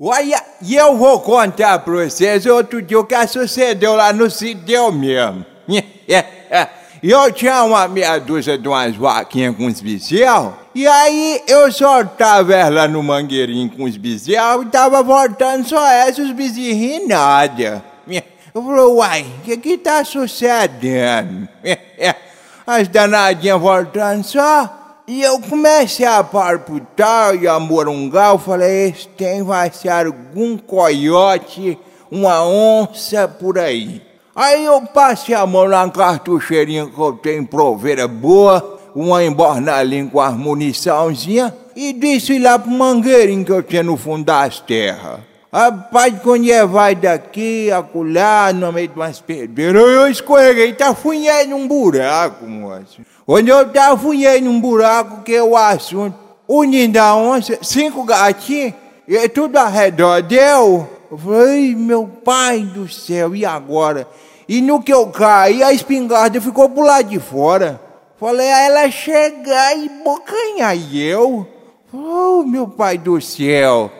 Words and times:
Olha, 0.00 0.40
e 0.62 0.76
eu 0.76 0.96
vou 0.96 1.18
contar 1.18 1.80
pra 1.80 1.92
vocês 1.92 2.46
outro 2.46 2.80
dia 2.80 3.00
o 3.00 3.04
que 3.04 3.26
sucedeu 3.26 3.96
lá 3.96 4.12
no 4.12 4.30
sítio 4.30 4.92
mesmo. 4.92 5.44
Eu 7.02 7.32
tinha 7.32 7.64
uma 7.64 7.86
meia 7.86 8.18
dúzia 8.18 8.58
de 8.58 8.66
umas 8.66 8.94
vaquinhas 8.94 9.56
com 9.56 9.66
os 9.66 9.80
bezerros, 9.80 10.52
e 10.74 10.84
aí 10.84 11.42
eu 11.46 11.70
soltava 11.70 12.52
ela 12.52 12.88
no 12.88 13.00
mangueirinho 13.04 13.70
com 13.70 13.84
os 13.84 13.96
bezerros 13.96 14.66
e 14.66 14.68
tava 14.68 15.00
voltando 15.00 15.68
só 15.68 15.86
essa, 15.86 16.22
os 16.22 16.32
bezerrinhos 16.32 17.08
nada. 17.08 17.84
Eu 18.52 18.62
falei, 18.64 18.84
uai, 18.84 19.26
o 19.38 19.42
que 19.42 19.56
que 19.58 19.78
tá 19.78 20.04
sucedendo? 20.04 21.48
As 22.66 22.88
danadinhas 22.88 23.60
voltando 23.60 24.24
só. 24.24 24.77
E 25.08 25.22
eu 25.22 25.40
comecei 25.40 26.04
a 26.04 26.22
palpitar 26.22 27.34
e 27.34 27.48
a 27.48 27.58
morungar, 27.58 28.32
eu 28.32 28.38
falei, 28.38 28.90
esse 28.90 29.08
tem 29.08 29.42
vai 29.42 29.72
ser 29.72 29.88
algum 29.88 30.58
coiote, 30.58 31.78
uma 32.10 32.44
onça 32.44 33.26
por 33.26 33.58
aí. 33.58 34.02
Aí 34.36 34.66
eu 34.66 34.82
passei 34.82 35.34
a 35.34 35.46
mão 35.46 35.66
na 35.66 35.88
cartucheirinha 35.88 36.88
que 36.88 37.00
eu 37.00 37.14
tenho 37.14 37.46
proveira 37.46 38.06
boa, 38.06 38.78
uma 38.94 39.24
embornalinha 39.24 40.10
com 40.10 40.20
as 40.20 40.34
muniçãozinha, 40.34 41.56
e 41.74 41.94
disse 41.94 42.38
lá 42.38 42.58
pro 42.58 42.70
mangueirinho 42.70 43.46
que 43.46 43.52
eu 43.52 43.62
tinha 43.62 43.82
no 43.82 43.96
fundo 43.96 44.26
das 44.26 44.60
terras. 44.60 45.20
Rapaz, 45.50 46.14
quando 46.22 46.44
ia 46.44 46.66
vai 46.66 46.94
daqui, 46.94 47.70
acolá, 47.70 48.52
no 48.52 48.70
meio 48.70 48.88
de 48.88 48.94
umas 48.94 49.18
pedreiras, 49.18 49.82
eu 49.82 50.06
escorreguei, 50.08 50.74
tá 50.74 50.94
funhei 50.94 51.46
num 51.46 51.66
buraco, 51.66 52.44
moço. 52.46 53.00
Quando 53.24 53.48
eu 53.48 53.66
tava 53.70 53.96
funhei 53.96 54.42
num 54.42 54.60
buraco, 54.60 55.22
que 55.22 55.34
é 55.34 55.42
o 55.42 55.56
assunto, 55.56 56.14
o 56.46 56.64
ninho 56.64 56.92
da 56.92 57.16
onça, 57.16 57.58
cinco 57.62 58.04
gatinhos, 58.04 58.74
e 59.06 59.28
tudo 59.30 59.56
ao 59.56 59.70
redor 59.70 60.20
deu. 60.20 60.86
Eu 61.10 61.16
falei, 61.16 61.74
meu 61.74 62.06
pai 62.06 62.60
do 62.60 62.86
céu, 62.86 63.34
e 63.34 63.46
agora? 63.46 64.06
E 64.46 64.60
no 64.60 64.82
que 64.82 64.92
eu 64.92 65.06
caí, 65.06 65.62
a 65.62 65.72
espingarda 65.72 66.38
ficou 66.42 66.68
pro 66.68 66.82
lado 66.82 67.08
de 67.08 67.18
fora. 67.18 67.80
Falei 68.20 68.50
a 68.50 68.62
ela 68.62 68.90
chegar 68.90 69.78
e 69.78 69.88
bocanhar 70.04 70.76
e 70.76 71.02
eu. 71.02 71.46
Oh, 71.90 72.42
meu 72.42 72.68
pai 72.68 72.98
do 72.98 73.18
céu. 73.18 73.90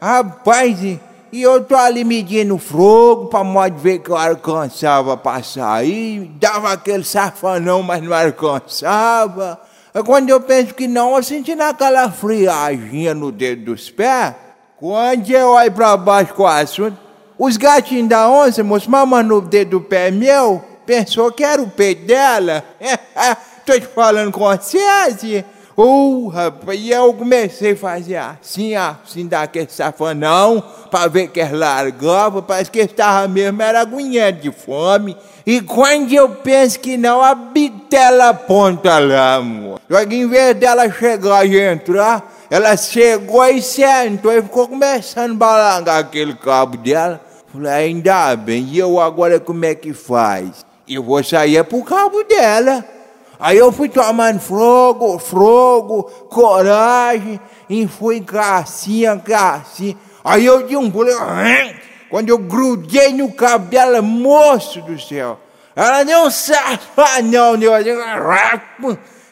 Rapaz, 0.00 0.80
e 0.80 1.42
eu 1.42 1.62
tô 1.64 1.74
ali 1.74 2.04
medindo 2.04 2.54
o 2.54 2.58
fogo 2.58 3.26
pra 3.26 3.42
modo 3.42 3.76
ver 3.76 3.98
que 3.98 4.10
eu 4.10 4.16
alcançava 4.16 5.16
passar 5.16 5.72
aí. 5.72 6.30
Dava 6.38 6.72
aquele 6.72 7.04
safanão, 7.04 7.82
mas 7.82 8.02
não 8.02 8.14
alcançava. 8.14 9.60
Quando 10.06 10.30
eu 10.30 10.40
penso 10.40 10.72
que 10.72 10.86
não, 10.86 11.16
eu 11.16 11.22
senti 11.22 11.54
naquela 11.54 12.10
friaginha 12.10 13.12
no 13.12 13.32
dedo 13.32 13.72
dos 13.72 13.90
pés. 13.90 14.34
Quando 14.78 15.28
eu 15.28 15.48
olho 15.48 15.72
pra 15.72 15.96
baixo 15.96 16.32
com 16.34 16.44
o 16.44 16.46
assunto, 16.46 16.96
os 17.36 17.56
gatinhos 17.56 18.08
da 18.08 18.30
onça, 18.30 18.62
moço, 18.62 18.88
mamando 18.88 19.34
no 19.34 19.40
dedo 19.40 19.80
do 19.80 19.80
pé 19.80 20.12
meu, 20.12 20.62
pensou 20.86 21.32
que 21.32 21.42
era 21.42 21.60
o 21.60 21.68
peito 21.68 22.06
dela. 22.06 22.64
Tô 23.66 23.72
te 23.72 23.86
falando 23.86 24.30
com 24.30 24.44
você, 25.78 25.88
Uh, 25.88 26.26
rapaz, 26.26 26.80
e 26.80 26.90
eu 26.90 27.14
comecei 27.14 27.70
a 27.70 27.76
fazer 27.76 28.16
assim, 28.16 28.74
assim, 28.74 29.28
daquele 29.28 29.68
safanão, 29.70 30.60
para 30.90 31.08
ver 31.08 31.28
que 31.28 31.40
largava, 31.44 32.42
parece 32.42 32.68
que 32.68 32.80
estava 32.80 33.28
mesmo, 33.28 33.62
era 33.62 33.82
agunhando 33.82 34.40
de 34.40 34.50
fome. 34.50 35.16
E 35.46 35.60
quando 35.60 36.12
eu 36.12 36.30
penso 36.30 36.80
que 36.80 36.96
não, 36.96 37.22
a 37.22 37.32
bitela 37.32 38.34
ponta 38.34 38.98
lá, 38.98 39.36
amor. 39.36 39.80
Só 39.88 40.04
que 40.04 40.16
em 40.16 40.28
vez 40.28 40.56
dela 40.56 40.90
chegar 40.90 41.46
e 41.46 41.60
entrar, 41.60 42.28
ela 42.50 42.76
chegou 42.76 43.46
e 43.46 43.62
sentou 43.62 44.32
e 44.32 44.42
ficou 44.42 44.66
começando 44.66 45.30
a 45.30 45.36
balançar 45.36 45.98
aquele 45.98 46.34
cabo 46.34 46.76
dela. 46.76 47.20
Falei, 47.52 47.72
ainda 47.72 48.34
bem, 48.34 48.64
e 48.64 48.78
eu 48.78 48.98
agora 48.98 49.38
como 49.38 49.64
é 49.64 49.76
que 49.76 49.92
faz? 49.92 50.66
Eu 50.88 51.04
vou 51.04 51.22
sair 51.22 51.62
pro 51.62 51.84
cabo 51.84 52.24
dela. 52.24 52.97
Aí 53.40 53.56
eu 53.56 53.70
fui 53.70 53.88
tomando 53.88 54.40
fogo, 54.40 55.18
fogo, 55.18 56.02
coragem, 56.28 57.40
e 57.70 57.86
fui 57.86 58.20
cacinha, 58.20 59.16
cacinha. 59.16 59.96
Aí 60.24 60.44
eu 60.44 60.66
dei 60.66 60.76
um 60.76 60.90
pulo, 60.90 61.10
quando 62.10 62.30
eu 62.30 62.38
grudei 62.38 63.12
no 63.12 63.30
cabo 63.32 63.66
dela, 63.66 64.02
moço 64.02 64.80
do 64.82 64.98
céu, 65.00 65.38
ela 65.76 66.02
deu 66.02 66.24
um 66.24 66.30
safanão, 66.30 67.56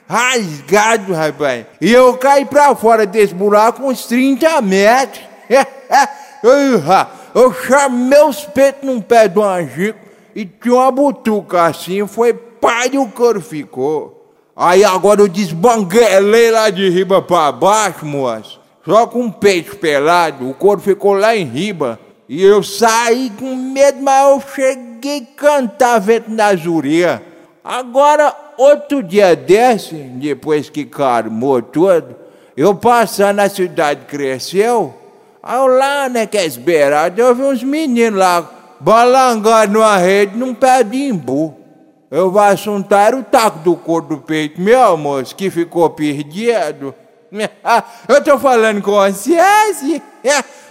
rasgado, 0.08 1.12
rapaz. 1.12 1.66
E 1.80 1.92
eu 1.92 2.16
caí 2.16 2.44
pra 2.44 2.74
fora 2.76 3.04
desse 3.04 3.34
buraco 3.34 3.82
uns 3.82 4.06
30 4.06 4.62
metros. 4.62 5.24
eu 7.34 7.52
chamei 7.52 8.22
os 8.22 8.44
peitos 8.44 8.84
num 8.84 9.00
pé 9.00 9.26
do 9.26 9.42
angico 9.42 9.98
e 10.34 10.44
tinha 10.44 10.74
uma 10.74 10.92
butuca 10.92 11.64
assim, 11.64 12.06
foi 12.06 12.32
pai 12.66 12.90
o 12.98 13.06
couro 13.06 13.40
ficou. 13.40 14.32
Aí 14.56 14.82
agora 14.82 15.20
eu 15.20 15.28
desbanguelei 15.28 16.50
lá 16.50 16.68
de 16.68 16.88
riba 16.88 17.22
para 17.22 17.52
baixo, 17.52 18.04
moço. 18.04 18.60
Só 18.84 19.06
com 19.06 19.26
o 19.26 19.32
peito 19.32 19.76
pelado, 19.76 20.50
o 20.50 20.54
couro 20.54 20.80
ficou 20.80 21.12
lá 21.12 21.36
em 21.36 21.44
riba. 21.44 22.00
E 22.28 22.42
eu 22.42 22.64
saí 22.64 23.30
com 23.38 23.54
medo, 23.54 24.02
mas 24.02 24.28
eu 24.28 24.42
cheguei 24.52 25.20
a 25.20 25.40
cantar 25.40 26.00
vento 26.00 26.28
na 26.28 26.56
zuria. 26.56 27.22
Agora, 27.62 28.34
outro 28.58 29.00
dia 29.00 29.36
desse, 29.36 29.94
depois 29.94 30.68
que 30.68 30.84
carmou 30.84 31.62
tudo, 31.62 32.16
eu 32.56 32.74
passando 32.74 33.36
na 33.36 33.48
cidade 33.48 34.06
cresceu, 34.06 34.92
ao 35.40 35.68
lá, 35.68 36.08
né, 36.08 36.26
que 36.26 36.36
é 36.36 36.44
esperado, 36.44 37.20
eu 37.20 37.32
vi 37.32 37.42
uns 37.42 37.62
meninos 37.62 38.18
lá 38.18 38.76
balangando 38.80 39.74
numa 39.74 39.96
rede 39.98 40.36
num 40.36 40.52
pé 40.52 40.82
de 40.82 40.96
imbu. 40.96 41.65
Eu 42.10 42.30
vou 42.30 42.40
assuntar 42.40 43.14
o 43.14 43.22
taco 43.24 43.58
do 43.60 43.74
corpo 43.74 44.14
do 44.14 44.20
peito, 44.20 44.60
meu 44.60 44.96
moço, 44.96 45.34
que 45.34 45.50
ficou 45.50 45.90
perdido. 45.90 46.94
Eu 48.08 48.22
tô 48.22 48.38
falando 48.38 48.80
com 48.80 48.92
você, 48.92 49.36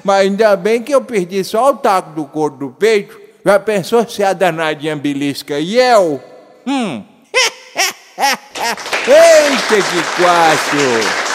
mas 0.03 0.21
ainda 0.21 0.55
bem 0.55 0.81
que 0.81 0.93
eu 0.93 1.01
perdi 1.01 1.43
só 1.43 1.71
o 1.71 1.77
taco 1.77 2.11
do 2.11 2.25
corpo 2.25 2.57
do 2.57 2.69
peito. 2.69 3.19
Já 3.45 3.59
pensou 3.59 4.07
se 4.07 4.23
a 4.23 4.33
danadinha 4.33 4.95
belisca 4.95 5.59
e 5.59 5.77
eu? 5.77 6.23
Hum. 6.65 7.03
Eita, 8.17 9.75
que 9.75 10.23
quase! 10.23 11.34